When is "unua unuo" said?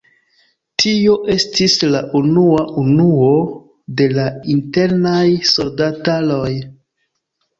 2.19-3.29